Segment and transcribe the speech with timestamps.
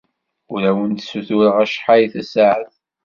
[0.53, 2.75] Ur awent-ssutureɣ acḥal tasaɛet.